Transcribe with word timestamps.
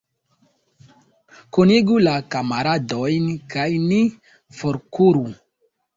Kunigu 1.57 1.99
la 2.07 2.15
kamaradojn, 2.35 3.27
kaj 3.55 3.69
ni 3.85 4.03
forkuru. 4.63 5.27